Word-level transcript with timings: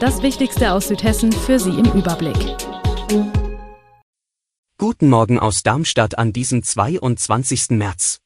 Das 0.00 0.22
Wichtigste 0.22 0.72
aus 0.74 0.86
Südhessen 0.86 1.32
für 1.32 1.58
Sie 1.58 1.70
im 1.70 1.86
Überblick. 1.86 2.36
Guten 4.78 5.08
Morgen 5.08 5.40
aus 5.40 5.64
Darmstadt 5.64 6.16
an 6.16 6.32
diesem 6.32 6.62
22. 6.62 7.70
März. 7.70 8.20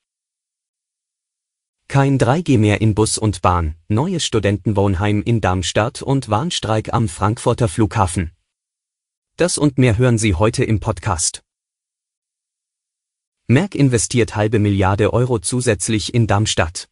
Kein 1.88 2.18
3G 2.18 2.58
mehr 2.58 2.82
in 2.82 2.94
Bus 2.94 3.16
und 3.16 3.40
Bahn, 3.40 3.76
neues 3.88 4.22
Studentenwohnheim 4.22 5.22
in 5.22 5.40
Darmstadt 5.40 6.02
und 6.02 6.28
Warnstreik 6.28 6.92
am 6.92 7.08
Frankfurter 7.08 7.68
Flughafen. 7.68 8.32
Das 9.38 9.56
und 9.56 9.78
mehr 9.78 9.96
hören 9.96 10.18
Sie 10.18 10.34
heute 10.34 10.64
im 10.64 10.78
Podcast. 10.78 11.42
Merck 13.46 13.74
investiert 13.74 14.36
halbe 14.36 14.58
Milliarde 14.58 15.14
Euro 15.14 15.38
zusätzlich 15.38 16.12
in 16.12 16.26
Darmstadt. 16.26 16.91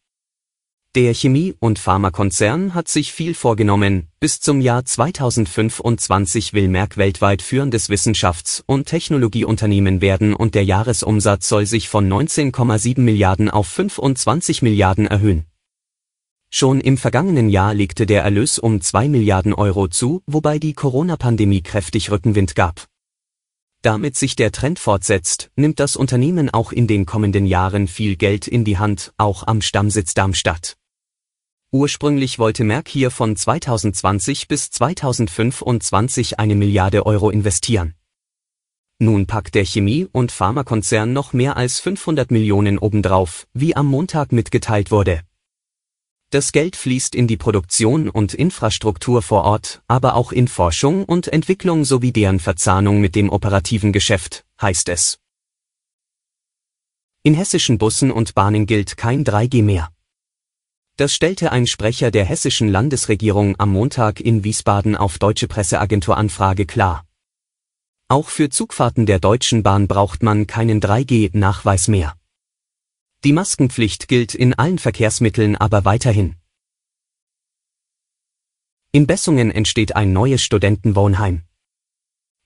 Der 0.93 1.13
Chemie- 1.13 1.55
und 1.59 1.79
Pharmakonzern 1.79 2.73
hat 2.73 2.89
sich 2.89 3.13
viel 3.13 3.33
vorgenommen, 3.33 4.09
bis 4.19 4.41
zum 4.41 4.59
Jahr 4.59 4.83
2025 4.83 6.51
will 6.51 6.67
Merck 6.67 6.97
weltweit 6.97 7.41
führendes 7.41 7.89
Wissenschafts- 7.89 8.61
und 8.65 8.87
Technologieunternehmen 8.87 10.01
werden 10.01 10.33
und 10.33 10.53
der 10.53 10.65
Jahresumsatz 10.65 11.47
soll 11.47 11.65
sich 11.65 11.87
von 11.87 12.11
19,7 12.11 12.99
Milliarden 12.99 13.49
auf 13.49 13.67
25 13.67 14.63
Milliarden 14.63 15.07
erhöhen. 15.07 15.45
Schon 16.49 16.81
im 16.81 16.97
vergangenen 16.97 17.47
Jahr 17.47 17.73
legte 17.73 18.05
der 18.05 18.23
Erlös 18.23 18.59
um 18.59 18.81
2 18.81 19.07
Milliarden 19.07 19.53
Euro 19.53 19.87
zu, 19.87 20.21
wobei 20.25 20.59
die 20.59 20.73
Corona-Pandemie 20.73 21.61
kräftig 21.61 22.11
Rückenwind 22.11 22.53
gab. 22.53 22.87
Damit 23.81 24.17
sich 24.17 24.35
der 24.35 24.51
Trend 24.51 24.77
fortsetzt, 24.77 25.51
nimmt 25.55 25.79
das 25.79 25.95
Unternehmen 25.95 26.49
auch 26.49 26.73
in 26.73 26.87
den 26.87 27.05
kommenden 27.05 27.45
Jahren 27.45 27.87
viel 27.87 28.17
Geld 28.17 28.45
in 28.45 28.65
die 28.65 28.77
Hand, 28.77 29.13
auch 29.15 29.47
am 29.47 29.61
Stammsitz 29.61 30.13
Darmstadt. 30.13 30.75
Ursprünglich 31.73 32.37
wollte 32.37 32.65
Merck 32.65 32.89
hier 32.89 33.11
von 33.11 33.33
2020 33.33 34.49
bis 34.49 34.71
2025 34.71 36.37
eine 36.37 36.53
Milliarde 36.53 37.05
Euro 37.05 37.29
investieren. 37.29 37.95
Nun 38.99 39.25
packt 39.25 39.55
der 39.55 39.63
Chemie- 39.63 40.05
und 40.11 40.33
Pharmakonzern 40.33 41.13
noch 41.13 41.31
mehr 41.31 41.55
als 41.55 41.79
500 41.79 42.29
Millionen 42.29 42.77
obendrauf, 42.77 43.47
wie 43.53 43.73
am 43.73 43.85
Montag 43.85 44.33
mitgeteilt 44.33 44.91
wurde. 44.91 45.21
Das 46.29 46.51
Geld 46.51 46.75
fließt 46.75 47.15
in 47.15 47.27
die 47.27 47.37
Produktion 47.37 48.09
und 48.09 48.33
Infrastruktur 48.33 49.21
vor 49.21 49.45
Ort, 49.45 49.81
aber 49.87 50.15
auch 50.15 50.33
in 50.33 50.49
Forschung 50.49 51.05
und 51.05 51.29
Entwicklung 51.29 51.85
sowie 51.85 52.11
deren 52.11 52.39
Verzahnung 52.39 52.99
mit 52.99 53.15
dem 53.15 53.29
operativen 53.29 53.93
Geschäft, 53.93 54.45
heißt 54.61 54.89
es. 54.89 55.19
In 57.23 57.33
hessischen 57.33 57.77
Bussen 57.77 58.11
und 58.11 58.35
Bahnen 58.35 58.65
gilt 58.65 58.97
kein 58.97 59.23
3G 59.23 59.63
mehr. 59.63 59.89
Das 61.01 61.15
stellte 61.15 61.51
ein 61.51 61.65
Sprecher 61.65 62.11
der 62.11 62.25
hessischen 62.25 62.69
Landesregierung 62.69 63.59
am 63.59 63.71
Montag 63.71 64.19
in 64.19 64.43
Wiesbaden 64.43 64.95
auf 64.95 65.17
Deutsche 65.17 65.47
Presseagentur 65.47 66.15
Anfrage 66.15 66.67
klar. 66.67 67.07
Auch 68.07 68.29
für 68.29 68.51
Zugfahrten 68.51 69.07
der 69.07 69.17
Deutschen 69.17 69.63
Bahn 69.63 69.87
braucht 69.87 70.21
man 70.21 70.45
keinen 70.45 70.79
3G-Nachweis 70.79 71.87
mehr. 71.87 72.15
Die 73.23 73.33
Maskenpflicht 73.33 74.09
gilt 74.09 74.35
in 74.35 74.53
allen 74.53 74.77
Verkehrsmitteln 74.77 75.55
aber 75.55 75.85
weiterhin. 75.85 76.35
In 78.91 79.07
Bessungen 79.07 79.49
entsteht 79.49 79.95
ein 79.95 80.13
neues 80.13 80.43
Studentenwohnheim. 80.43 81.41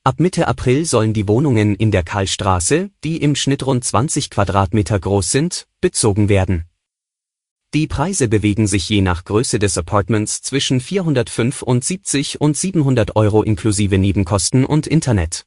Ab 0.06 0.22
Mitte 0.22 0.48
April 0.48 0.86
sollen 0.86 1.12
die 1.12 1.28
Wohnungen 1.28 1.76
in 1.76 1.92
der 1.92 2.04
Karlstraße, 2.04 2.90
die 3.04 3.18
im 3.18 3.36
Schnitt 3.36 3.66
rund 3.66 3.84
20 3.84 4.30
Quadratmeter 4.30 4.98
groß 4.98 5.30
sind, 5.30 5.68
bezogen 5.82 6.30
werden. 6.30 6.64
Die 7.76 7.88
Preise 7.88 8.30
bewegen 8.30 8.68
sich 8.68 8.88
je 8.88 9.02
nach 9.02 9.26
Größe 9.26 9.60
des 9.60 9.78
Apartments 9.78 10.42
zwischen 10.42 10.80
475 10.80 12.40
und 12.40 12.56
700 12.56 13.18
Euro 13.18 13.44
inklusive 13.44 13.98
Nebenkosten 13.98 14.64
und 14.64 14.88
Internet. 14.88 15.46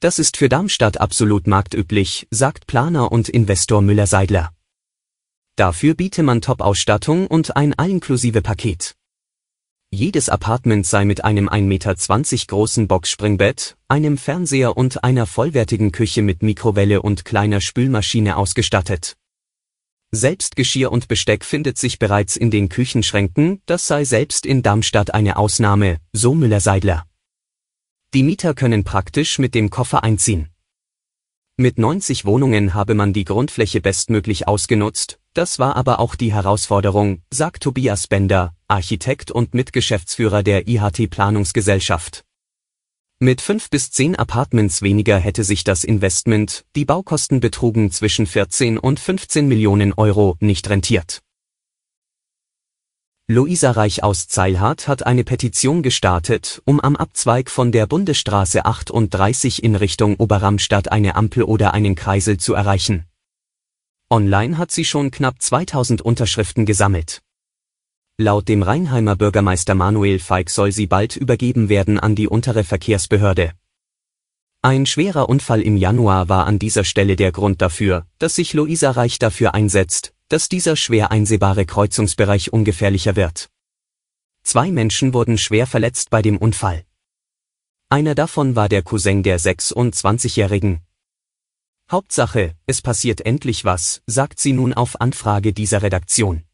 Das 0.00 0.18
ist 0.18 0.38
für 0.38 0.48
Darmstadt 0.48 0.98
absolut 0.98 1.46
marktüblich, 1.46 2.26
sagt 2.30 2.66
Planer 2.66 3.12
und 3.12 3.28
Investor 3.28 3.82
Müller-Seidler. 3.82 4.50
Dafür 5.56 5.92
biete 5.92 6.22
man 6.22 6.40
Top-Ausstattung 6.40 7.26
und 7.26 7.54
ein 7.54 7.74
allinklusive 7.74 8.40
Paket. 8.40 8.94
Jedes 9.90 10.30
Apartment 10.30 10.86
sei 10.86 11.04
mit 11.04 11.22
einem 11.22 11.50
1,20 11.50 11.60
Meter 11.66 11.94
großen 12.46 12.88
Boxspringbett, 12.88 13.76
einem 13.88 14.16
Fernseher 14.16 14.74
und 14.74 15.04
einer 15.04 15.26
vollwertigen 15.26 15.92
Küche 15.92 16.22
mit 16.22 16.42
Mikrowelle 16.42 17.02
und 17.02 17.26
kleiner 17.26 17.60
Spülmaschine 17.60 18.38
ausgestattet. 18.38 19.18
Selbstgeschirr 20.16 20.90
und 20.90 21.06
Besteck 21.06 21.44
findet 21.44 21.78
sich 21.78 21.98
bereits 21.98 22.36
in 22.36 22.50
den 22.50 22.68
Küchenschränken, 22.68 23.62
das 23.66 23.86
sei 23.86 24.04
selbst 24.04 24.44
in 24.44 24.62
Darmstadt 24.62 25.14
eine 25.14 25.36
Ausnahme, 25.36 25.98
so 26.12 26.34
Müller-Seidler. 26.34 27.04
Die 28.14 28.22
Mieter 28.22 28.54
können 28.54 28.82
praktisch 28.82 29.38
mit 29.38 29.54
dem 29.54 29.70
Koffer 29.70 30.02
einziehen. 30.02 30.48
Mit 31.58 31.78
90 31.78 32.24
Wohnungen 32.24 32.74
habe 32.74 32.94
man 32.94 33.14
die 33.14 33.24
Grundfläche 33.24 33.80
bestmöglich 33.80 34.46
ausgenutzt, 34.46 35.18
das 35.32 35.58
war 35.58 35.76
aber 35.76 36.00
auch 36.00 36.14
die 36.14 36.32
Herausforderung, 36.32 37.22
sagt 37.30 37.62
Tobias 37.62 38.08
Bender, 38.08 38.54
Architekt 38.68 39.30
und 39.30 39.54
Mitgeschäftsführer 39.54 40.42
der 40.42 40.68
IHT 40.68 41.08
Planungsgesellschaft. 41.08 42.25
Mit 43.18 43.40
fünf 43.40 43.70
bis 43.70 43.90
zehn 43.90 44.14
Apartments 44.14 44.82
weniger 44.82 45.16
hätte 45.16 45.42
sich 45.42 45.64
das 45.64 45.84
Investment, 45.84 46.66
die 46.76 46.84
Baukosten 46.84 47.40
betrugen 47.40 47.90
zwischen 47.90 48.26
14 48.26 48.76
und 48.76 49.00
15 49.00 49.48
Millionen 49.48 49.94
Euro, 49.94 50.36
nicht 50.40 50.68
rentiert. 50.68 51.22
Luisa 53.26 53.70
Reich 53.70 54.02
aus 54.02 54.28
Zeilhardt 54.28 54.86
hat 54.86 55.06
eine 55.06 55.24
Petition 55.24 55.82
gestartet, 55.82 56.60
um 56.66 56.78
am 56.78 56.94
Abzweig 56.94 57.48
von 57.50 57.72
der 57.72 57.86
Bundesstraße 57.86 58.66
38 58.66 59.64
in 59.64 59.76
Richtung 59.76 60.16
Oberramstadt 60.16 60.92
eine 60.92 61.14
Ampel 61.14 61.44
oder 61.44 61.72
einen 61.72 61.94
Kreisel 61.94 62.36
zu 62.36 62.52
erreichen. 62.52 63.06
Online 64.10 64.58
hat 64.58 64.70
sie 64.70 64.84
schon 64.84 65.10
knapp 65.10 65.40
2000 65.40 66.02
Unterschriften 66.02 66.66
gesammelt. 66.66 67.22
Laut 68.18 68.48
dem 68.48 68.62
Rheinheimer 68.62 69.14
Bürgermeister 69.14 69.74
Manuel 69.74 70.18
Feig 70.18 70.48
soll 70.48 70.72
sie 70.72 70.86
bald 70.86 71.16
übergeben 71.16 71.68
werden 71.68 72.00
an 72.00 72.14
die 72.14 72.28
untere 72.28 72.64
Verkehrsbehörde. 72.64 73.52
Ein 74.62 74.86
schwerer 74.86 75.28
Unfall 75.28 75.60
im 75.60 75.76
Januar 75.76 76.30
war 76.30 76.46
an 76.46 76.58
dieser 76.58 76.84
Stelle 76.84 77.16
der 77.16 77.30
Grund 77.30 77.60
dafür, 77.60 78.06
dass 78.18 78.36
sich 78.36 78.54
Luisa 78.54 78.92
Reich 78.92 79.18
dafür 79.18 79.52
einsetzt, 79.52 80.14
dass 80.28 80.48
dieser 80.48 80.76
schwer 80.76 81.10
einsehbare 81.10 81.66
Kreuzungsbereich 81.66 82.54
ungefährlicher 82.54 83.16
wird. 83.16 83.50
Zwei 84.42 84.70
Menschen 84.70 85.12
wurden 85.12 85.36
schwer 85.36 85.66
verletzt 85.66 86.08
bei 86.08 86.22
dem 86.22 86.38
Unfall. 86.38 86.86
Einer 87.90 88.14
davon 88.14 88.56
war 88.56 88.70
der 88.70 88.80
Cousin 88.80 89.24
der 89.24 89.38
26-Jährigen. 89.38 90.80
Hauptsache, 91.90 92.54
es 92.64 92.80
passiert 92.80 93.20
endlich 93.20 93.66
was, 93.66 94.00
sagt 94.06 94.40
sie 94.40 94.54
nun 94.54 94.72
auf 94.72 95.02
Anfrage 95.02 95.52
dieser 95.52 95.82
Redaktion. 95.82 96.45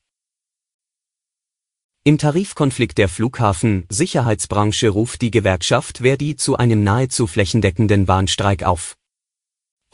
Im 2.05 2.19
Tarifkonflikt 2.19 2.99
der 2.99 3.09
Flughafen-Sicherheitsbranche 3.09 4.89
ruft 4.89 5.23
die 5.23 5.31
Gewerkschaft 5.31 5.99
Verdi 5.99 6.35
zu 6.35 6.57
einem 6.57 6.83
nahezu 6.83 7.29
flächendeckenden 7.29 8.09
Warnstreik 8.09 8.65
auf. 8.65 8.97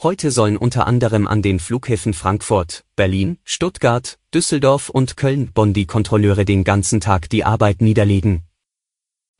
Heute 0.01 0.31
sollen 0.31 0.57
unter 0.57 0.87
anderem 0.87 1.27
an 1.27 1.43
den 1.43 1.59
Flughäfen 1.59 2.15
Frankfurt, 2.15 2.83
Berlin, 2.95 3.37
Stuttgart, 3.43 4.17
Düsseldorf 4.33 4.89
und 4.89 5.17
Köln-Bonn 5.17 5.73
die 5.73 5.85
Kontrolleure 5.85 6.45
den 6.45 6.63
ganzen 6.63 6.99
Tag 6.99 7.29
die 7.29 7.43
Arbeit 7.43 7.79
niederlegen. 7.79 8.41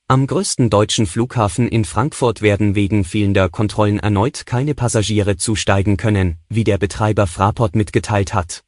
Am 0.07 0.27
größten 0.27 0.69
deutschen 0.69 1.07
Flughafen 1.07 1.67
in 1.67 1.85
Frankfurt 1.85 2.43
werden 2.43 2.75
wegen 2.75 3.03
fehlender 3.03 3.49
Kontrollen 3.49 3.97
erneut 3.97 4.45
keine 4.45 4.75
Passagiere 4.75 5.37
zusteigen 5.37 5.97
können, 5.97 6.37
wie 6.49 6.65
der 6.65 6.77
Betreiber 6.77 7.25
Fraport 7.25 7.75
mitgeteilt 7.75 8.35
hat. 8.35 8.63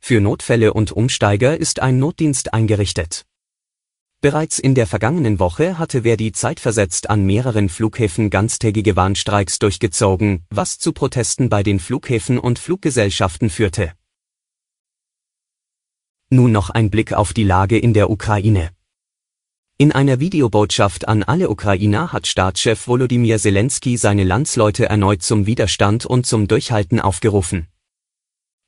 Für 0.00 0.20
Notfälle 0.20 0.72
und 0.72 0.92
Umsteiger 0.92 1.56
ist 1.56 1.80
ein 1.80 1.98
Notdienst 1.98 2.52
eingerichtet. 2.52 3.26
Bereits 4.22 4.58
in 4.58 4.74
der 4.74 4.86
vergangenen 4.86 5.38
Woche 5.38 5.78
hatte 5.78 6.02
Verdi 6.02 6.32
zeitversetzt 6.32 7.08
an 7.08 7.24
mehreren 7.24 7.68
Flughäfen 7.70 8.28
ganztägige 8.28 8.96
Warnstreiks 8.96 9.58
durchgezogen, 9.58 10.44
was 10.50 10.78
zu 10.78 10.92
Protesten 10.92 11.48
bei 11.48 11.62
den 11.62 11.78
Flughäfen 11.78 12.38
und 12.38 12.58
Fluggesellschaften 12.58 13.48
führte. 13.48 13.92
Nun 16.28 16.52
noch 16.52 16.68
ein 16.68 16.90
Blick 16.90 17.14
auf 17.14 17.32
die 17.32 17.44
Lage 17.44 17.78
in 17.78 17.94
der 17.94 18.10
Ukraine. 18.10 18.72
In 19.78 19.90
einer 19.90 20.20
Videobotschaft 20.20 21.08
an 21.08 21.22
alle 21.22 21.48
Ukrainer 21.48 22.12
hat 22.12 22.26
Staatschef 22.26 22.86
Volodymyr 22.86 23.38
Zelensky 23.38 23.96
seine 23.96 24.24
Landsleute 24.24 24.84
erneut 24.84 25.22
zum 25.22 25.46
Widerstand 25.46 26.04
und 26.04 26.26
zum 26.26 26.46
Durchhalten 26.46 27.00
aufgerufen. 27.00 27.69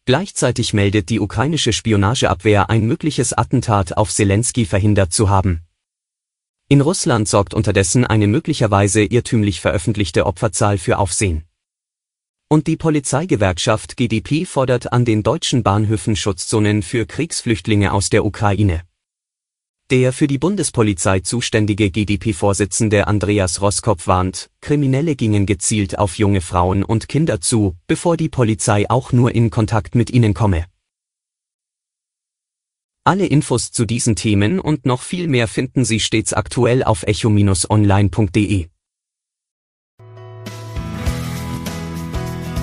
Gleichzeitig 0.04 0.74
meldet 0.74 1.10
die 1.10 1.20
ukrainische 1.20 1.72
Spionageabwehr 1.72 2.70
ein 2.70 2.86
mögliches 2.86 3.32
Attentat 3.32 3.96
auf 3.96 4.12
Zelensky 4.12 4.64
verhindert 4.64 5.12
zu 5.12 5.30
haben. 5.30 5.62
In 6.68 6.80
Russland 6.80 7.28
sorgt 7.28 7.54
unterdessen 7.54 8.04
eine 8.04 8.26
möglicherweise 8.26 9.04
irrtümlich 9.04 9.60
veröffentlichte 9.60 10.26
Opferzahl 10.26 10.78
für 10.78 10.98
Aufsehen. 10.98 11.44
Und 12.48 12.66
die 12.66 12.76
Polizeigewerkschaft 12.76 13.96
GDP 13.96 14.44
fordert 14.44 14.92
an 14.92 15.04
den 15.04 15.22
deutschen 15.22 15.62
Bahnhöfen 15.62 16.16
Schutzzonen 16.16 16.82
für 16.82 17.06
Kriegsflüchtlinge 17.06 17.92
aus 17.92 18.10
der 18.10 18.24
Ukraine. 18.24 18.82
Der 19.92 20.14
für 20.14 20.26
die 20.26 20.38
Bundespolizei 20.38 21.20
zuständige 21.20 21.90
GdP-Vorsitzende 21.90 23.08
Andreas 23.08 23.60
Roskopf 23.60 24.06
warnt, 24.06 24.48
Kriminelle 24.62 25.16
gingen 25.16 25.44
gezielt 25.44 25.98
auf 25.98 26.16
junge 26.16 26.40
Frauen 26.40 26.82
und 26.82 27.10
Kinder 27.10 27.42
zu, 27.42 27.76
bevor 27.88 28.16
die 28.16 28.30
Polizei 28.30 28.88
auch 28.88 29.12
nur 29.12 29.34
in 29.34 29.50
Kontakt 29.50 29.94
mit 29.94 30.08
ihnen 30.08 30.32
komme. 30.32 30.64
Alle 33.04 33.26
Infos 33.26 33.70
zu 33.70 33.84
diesen 33.84 34.16
Themen 34.16 34.60
und 34.60 34.86
noch 34.86 35.02
viel 35.02 35.28
mehr 35.28 35.46
finden 35.46 35.84
Sie 35.84 36.00
stets 36.00 36.32
aktuell 36.32 36.82
auf 36.82 37.02
echo-online.de. 37.02 38.71